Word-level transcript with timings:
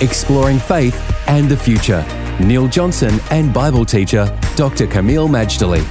exploring 0.00 0.58
faith 0.58 0.96
and 1.28 1.48
the 1.48 1.56
future. 1.56 2.04
Neil 2.40 2.68
Johnson 2.68 3.20
and 3.30 3.52
Bible 3.52 3.84
teacher 3.84 4.26
Dr. 4.56 4.86
Kameel 4.86 5.28
Majdali. 5.28 5.84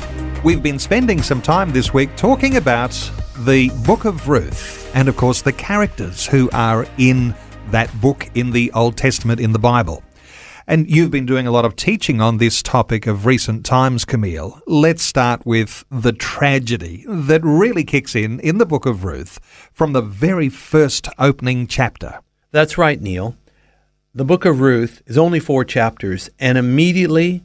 We've 0.43 0.63
been 0.63 0.79
spending 0.79 1.21
some 1.21 1.41
time 1.41 1.71
this 1.71 1.93
week 1.93 2.15
talking 2.15 2.57
about 2.57 2.91
the 3.39 3.69
book 3.85 4.05
of 4.05 4.27
Ruth 4.27 4.91
and, 4.95 5.07
of 5.07 5.15
course, 5.15 5.41
the 5.41 5.53
characters 5.53 6.25
who 6.25 6.49
are 6.53 6.87
in 6.97 7.35
that 7.71 7.89
book 8.01 8.29
in 8.35 8.51
the 8.51 8.71
Old 8.73 8.97
Testament 8.97 9.39
in 9.39 9.51
the 9.53 9.59
Bible. 9.59 10.03
And 10.65 10.89
you've 10.89 11.11
been 11.11 11.25
doing 11.25 11.47
a 11.47 11.51
lot 11.51 11.65
of 11.65 11.75
teaching 11.75 12.21
on 12.21 12.37
this 12.37 12.61
topic 12.61 13.07
of 13.07 13.25
recent 13.25 13.65
times, 13.65 14.05
Kameel. 14.05 14.61
Let's 14.67 15.01
start 15.01 15.45
with 15.45 15.83
the 15.89 16.13
tragedy 16.13 17.05
that 17.07 17.41
really 17.43 17.83
kicks 17.83 18.15
in 18.15 18.39
in 18.39 18.59
the 18.59 18.65
book 18.65 18.85
of 18.85 19.03
Ruth 19.03 19.39
from 19.73 19.93
the 19.93 20.01
very 20.01 20.47
first 20.47 21.09
opening 21.17 21.65
chapter. 21.67 22.19
That's 22.51 22.77
right, 22.77 23.01
Neil 23.01 23.35
the 24.19 24.25
book 24.25 24.43
of 24.43 24.59
Ruth 24.59 25.01
is 25.05 25.17
only 25.17 25.39
four 25.39 25.63
chapters, 25.63 26.29
and 26.37 26.57
immediately 26.57 27.41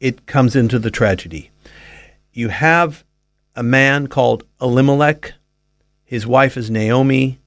it 0.00 0.26
comes 0.26 0.54
into 0.54 0.78
the 0.78 0.90
tragedy. 0.90 1.50
You 2.30 2.48
have 2.48 3.04
a 3.56 3.62
man 3.62 4.06
called 4.06 4.44
Elimelech, 4.60 5.32
his 6.04 6.26
wife 6.26 6.58
is 6.58 6.70
Naomi, 6.70 7.38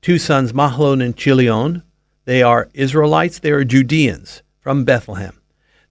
two 0.00 0.16
sons, 0.16 0.54
Mahlon 0.54 1.04
and 1.04 1.14
Chilion. 1.14 1.82
They 2.24 2.42
are 2.42 2.70
Israelites, 2.72 3.38
they 3.38 3.50
are 3.50 3.64
Judeans 3.64 4.42
from 4.60 4.86
Bethlehem. 4.86 5.38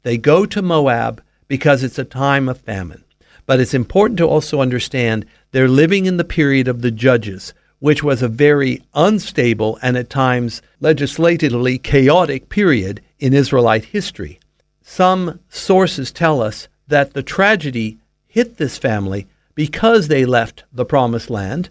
They 0.02 0.18
go 0.18 0.48
to 0.48 0.64
Moab 0.64 1.22
because 1.48 1.84
it's 1.84 2.00
a 2.00 2.04
time 2.04 2.50
of 2.50 2.60
famine. 2.60 3.04
But 3.46 3.60
it's 3.60 3.76
important 3.76 4.18
to 4.18 4.28
also 4.28 4.62
understand 4.62 5.28
they're 5.52 5.68
living 5.68 6.08
in 6.08 6.18
the 6.18 6.24
period 6.24 6.68
of 6.68 6.82
the 6.82 6.90
judges 6.90 7.54
which 7.86 8.02
was 8.02 8.24
a 8.24 8.28
very 8.28 8.82
unstable 8.96 9.78
and 9.80 9.96
at 9.96 10.10
times 10.10 10.60
legislatively 10.80 11.78
chaotic 11.78 12.50
period 12.50 13.00
in 13.20 13.32
Israelite 13.32 13.86
history. 13.86 14.40
Some 14.82 15.40
sources 15.50 16.12
tell 16.12 16.42
us 16.42 16.68
that 16.88 17.14
the 17.14 17.22
tragedy 17.22 18.00
hit 18.26 18.58
this 18.58 18.80
family 18.80 19.28
because 19.54 20.08
they 20.08 20.26
left 20.26 20.64
the 20.74 20.84
promised 20.84 21.30
land. 21.30 21.70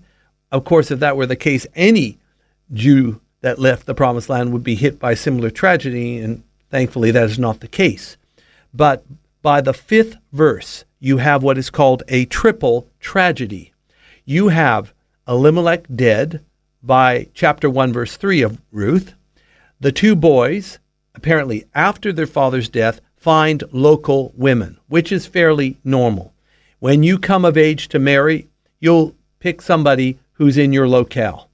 Of 0.53 0.65
course, 0.65 0.92
if 0.92 1.01
that 1.01 1.17
were 1.17 1.27
the 1.27 1.35
case, 1.35 1.67
any 1.75 2.20
Jew 2.73 3.20
that 3.41 3.59
left 3.59 3.87
the 3.87 3.92
promised 3.92 4.29
land 4.29 4.53
would 4.53 4.62
be 4.62 4.77
hit 4.77 5.01
by 5.01 5.15
similar 5.15 5.51
tragedy, 5.51 6.19
and 6.19 6.45
thankfully 6.70 7.11
that 7.11 7.29
is 7.29 7.41
not 7.41 7.59
the 7.59 7.67
case. 7.67 8.17
But 8.73 9.05
by 9.42 9.61
the 9.61 9.75
fifth 9.75 10.15
verse, 10.33 10.85
you 11.01 11.17
have 11.17 11.42
what 11.42 11.59
is 11.59 11.70
called 11.70 12.05
a 12.07 12.25
triple 12.27 12.87
tragedy. 13.01 13.73
You 14.25 14.51
have 14.51 14.95
Elimelech 15.27 15.86
dead 15.94 16.44
by 16.83 17.28
chapter 17.33 17.70
1, 17.70 17.94
verse 17.94 18.17
3 18.19 18.42
of 18.42 18.61
Ruth. 18.70 19.14
The 19.80 19.91
two 19.91 20.14
boys, 20.14 20.78
apparently 21.14 21.64
after 21.75 22.12
their 22.12 22.27
father's 22.27 22.69
death, 22.69 23.00
find 23.17 23.64
local 23.72 24.34
women, 24.36 24.78
which 24.89 25.11
is 25.11 25.25
fairly 25.27 25.78
normal. 25.83 26.34
When 26.78 27.02
you 27.02 27.19
come 27.19 27.47
of 27.47 27.56
age 27.56 27.89
to 27.89 27.98
marry, 27.98 28.48
you'll 28.80 29.14
pick 29.39 29.62
somebody 29.62 30.18
who's 30.33 30.58
in 30.58 30.74
your 30.74 30.86
locale. 30.86 31.48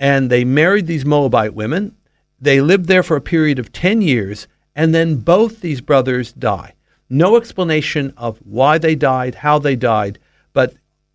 And 0.00 0.30
they 0.30 0.44
married 0.44 0.86
these 0.86 1.04
Moabite 1.04 1.52
women. 1.52 1.94
They 2.40 2.62
lived 2.62 2.86
there 2.86 3.02
for 3.02 3.18
a 3.18 3.20
period 3.20 3.58
of 3.58 3.72
10 3.72 4.00
years, 4.00 4.48
and 4.74 4.94
then 4.94 5.16
both 5.16 5.60
these 5.60 5.82
brothers 5.82 6.32
die. 6.32 6.72
No 7.10 7.36
explanation 7.36 8.14
of 8.16 8.38
why 8.38 8.78
they 8.78 8.94
died, 8.94 9.34
how 9.34 9.58
they 9.58 9.76
died, 9.76 10.18
but 10.54 10.72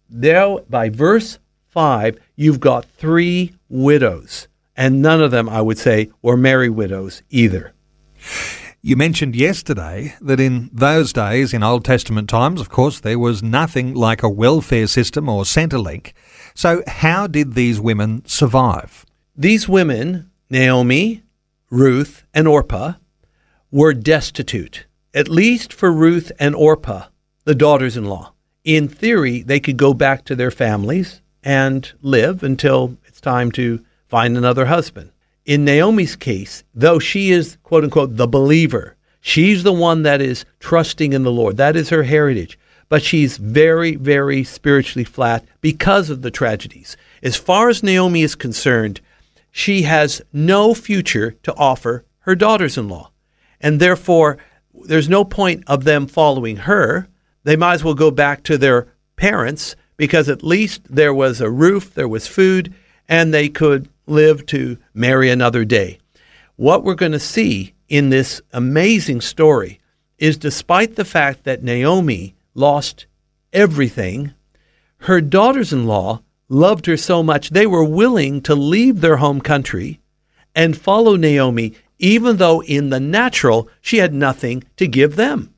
there 0.08 0.60
by 0.70 0.90
verse 0.90 1.40
5, 1.78 2.18
you've 2.36 2.60
got 2.60 2.86
three 2.98 3.54
widows. 3.70 4.48
And 4.76 5.00
none 5.00 5.22
of 5.22 5.30
them, 5.30 5.48
I 5.48 5.62
would 5.62 5.78
say, 5.78 6.10
were 6.24 6.36
Mary 6.36 6.70
widows 6.70 7.22
either. 7.30 7.72
You 8.82 8.96
mentioned 8.96 9.36
yesterday 9.36 10.16
that 10.20 10.40
in 10.40 10.72
those 10.74 11.14
days, 11.14 11.54
in 11.54 11.62
Old 11.62 11.86
Testament 11.86 12.30
times, 12.30 12.60
of 12.60 12.70
course, 12.70 13.00
there 13.00 13.20
was 13.20 13.44
nothing 13.44 13.94
like 13.94 14.24
a 14.24 14.30
welfare 14.30 14.88
system 14.88 15.30
or 15.30 15.44
Centrelink. 15.44 16.14
So, 16.56 16.82
how 16.88 17.28
did 17.28 17.54
these 17.54 17.80
women 17.80 18.26
survive? 18.26 19.06
These 19.36 19.70
women, 19.70 20.32
Naomi, 20.50 21.22
Ruth, 21.70 22.26
and 22.34 22.48
Orpah, 22.48 22.94
were 23.70 23.94
destitute, 23.94 24.88
at 25.14 25.30
least 25.30 25.72
for 25.72 25.92
Ruth 25.92 26.32
and 26.40 26.56
Orpah, 26.56 27.10
the 27.44 27.54
daughters 27.54 27.96
in 27.96 28.06
law. 28.06 28.34
In 28.64 28.88
theory, 28.88 29.44
they 29.44 29.60
could 29.60 29.78
go 29.78 29.94
back 29.94 30.26
to 30.26 30.36
their 30.36 30.50
families 30.50 31.22
and 31.48 31.94
live 32.02 32.44
until 32.44 32.98
it's 33.06 33.22
time 33.22 33.54
to 33.54 33.82
find 34.10 34.36
another 34.36 34.66
husband. 34.66 35.10
In 35.46 35.64
Naomi's 35.64 36.18
case, 36.18 36.66
though 36.76 37.00
she 37.00 37.32
is, 37.32 37.58
quote 37.64 37.86
unquote, 37.86 38.18
the 38.18 38.28
believer, 38.28 38.98
she's 39.22 39.64
the 39.64 39.72
one 39.72 40.04
that 40.04 40.20
is 40.20 40.44
trusting 40.60 41.14
in 41.14 41.24
the 41.24 41.32
Lord. 41.32 41.56
That 41.56 41.78
is 41.78 41.88
her 41.88 42.04
heritage. 42.04 42.60
But 42.90 43.02
she's 43.02 43.38
very, 43.38 43.96
very 43.96 44.44
spiritually 44.44 45.06
flat 45.06 45.46
because 45.62 46.10
of 46.10 46.22
the 46.22 46.32
tragedies. 46.32 46.98
As 47.24 47.38
far 47.38 47.70
as 47.70 47.82
Naomi 47.82 48.24
is 48.24 48.36
concerned, 48.36 49.00
she 49.50 49.84
has 49.84 50.22
no 50.34 50.74
future 50.74 51.32
to 51.44 51.56
offer 51.56 52.04
her 52.20 52.36
daughters 52.36 52.78
in 52.78 52.90
law. 52.90 53.12
And 53.62 53.80
therefore, 53.80 54.38
there's 54.74 55.08
no 55.08 55.24
point 55.24 55.64
of 55.68 55.86
them 55.86 56.08
following 56.08 56.58
her. 56.58 57.08
They 57.46 57.56
might 57.56 57.76
as 57.76 57.86
well 57.86 57.94
go 57.94 58.12
back 58.12 58.44
to 58.44 58.58
their 58.58 58.88
parents 59.16 59.78
because 59.98 60.30
at 60.30 60.44
least 60.44 60.82
there 60.90 61.14
was 61.14 61.42
a 61.42 61.50
roof, 61.50 61.94
there 61.94 62.08
was 62.08 62.28
food, 62.28 62.74
and 63.10 63.34
they 63.34 63.50
could 63.50 63.90
live 64.06 64.46
to 64.48 64.78
marry 64.94 65.30
another 65.30 65.66
day. 65.66 65.98
What 66.56 66.84
we're 66.84 66.96
going 66.96 67.12
to 67.12 67.20
see 67.20 67.74
in 67.90 68.10
this 68.10 68.42
amazing 68.54 69.22
story 69.22 69.80
is 70.18 70.38
despite 70.38 70.96
the 70.96 71.06
fact 71.06 71.44
that 71.44 71.64
Naomi 71.64 72.36
lost 72.54 73.06
everything, 73.54 74.34
her 75.00 75.22
daughters 75.22 75.72
in 75.72 75.86
law 75.86 76.22
loved 76.50 76.86
her 76.86 76.98
so 76.98 77.22
much 77.22 77.50
they 77.50 77.68
were 77.68 77.84
willing 77.84 78.42
to 78.42 78.56
leave 78.56 79.02
their 79.02 79.18
home 79.18 79.42
country 79.42 80.00
and 80.56 80.78
follow 80.78 81.16
Naomi, 81.16 81.74
even 82.00 82.38
though 82.38 82.64
in 82.64 82.90
the 82.90 83.00
natural 83.00 83.70
she 83.82 83.98
had 83.98 84.14
nothing 84.14 84.64
to 84.78 84.88
give 84.88 85.16
them. 85.16 85.54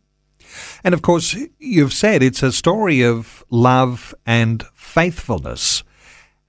And 0.84 0.94
of 0.94 1.02
course, 1.02 1.36
you've 1.60 1.94
said 1.94 2.24
it's 2.24 2.44
a 2.44 2.52
story 2.52 3.02
of 3.02 3.44
love 3.50 4.14
and 4.26 4.64
faithfulness. 4.74 5.84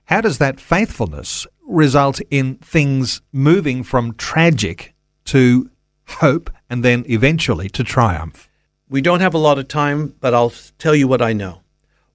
How 0.04 0.20
does 0.20 0.38
that 0.38 0.60
faithfulness 0.60 1.46
result 1.66 2.20
in 2.30 2.56
things 2.56 3.22
moving 3.32 3.82
from 3.82 4.14
tragic 4.14 4.94
to 5.26 5.70
hope 6.06 6.50
and 6.68 6.84
then 6.84 7.04
eventually 7.08 7.68
to 7.70 7.84
triumph? 7.84 8.48
We 8.88 9.00
don't 9.00 9.20
have 9.20 9.34
a 9.34 9.38
lot 9.38 9.58
of 9.58 9.68
time, 9.68 10.16
but 10.20 10.34
I'll 10.34 10.52
tell 10.78 10.96
you 10.96 11.06
what 11.06 11.22
I 11.22 11.32
know. 11.32 11.60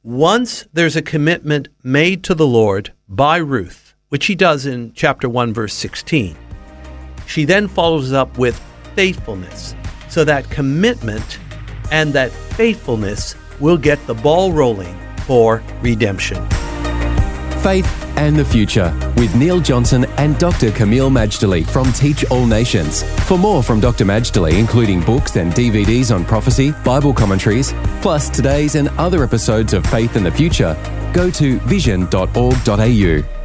Once 0.04 0.66
there's 0.74 0.96
a 0.96 1.02
commitment 1.02 1.70
made 1.84 2.24
to 2.26 2.36
the 2.36 2.46
Lord 2.46 2.92
by 3.08 3.38
Ruth, 3.38 3.96
which 4.10 4.26
he 4.26 4.36
does 4.36 4.66
in 4.66 4.92
chapter 4.94 5.30
1, 5.30 5.54
verse 5.54 5.74
16, 5.74 6.36
she 7.28 7.46
then 7.46 7.68
follows 7.68 8.12
up 8.12 8.38
with 8.38 8.62
faithfulness. 8.94 9.74
So 10.10 10.24
that 10.26 10.50
commitment 10.50 11.40
and 11.92 12.14
that 12.14 12.32
faithfulness 12.32 13.36
will 13.60 13.78
get 13.78 14.06
the 14.08 14.14
ball 14.14 14.52
rolling 14.52 14.98
for 15.26 15.64
redemption. 15.82 16.48
Faith 17.62 18.06
and 18.18 18.36
the 18.36 18.46
Future 18.46 18.94
with 19.18 19.34
Neil 19.36 19.60
Johnson 19.60 20.06
and 20.18 20.38
Dr. 20.38 20.70
Kameel 20.70 21.10
Majdali 21.10 21.66
from 21.66 21.92
Teach 21.94 22.24
All 22.32 22.46
Nations. 22.46 23.04
For 23.28 23.38
more 23.38 23.64
from 23.64 23.80
Dr. 23.80 24.06
Majdali, 24.06 24.60
including 24.60 25.02
books 25.02 25.36
and 25.36 25.52
DVDs 25.52 26.14
on 26.14 26.26
prophecy, 26.26 26.72
Bible 26.84 27.14
commentaries, 27.14 27.74
plus 28.02 28.30
today's 28.30 28.76
and 28.76 28.90
other 29.00 29.24
episodes 29.24 29.74
of 29.74 29.86
Faith 29.88 30.16
and 30.16 30.26
the 30.26 30.32
Future, 30.32 30.78
go 31.12 31.30
to 31.32 31.60
vision.org.au. 31.62 33.45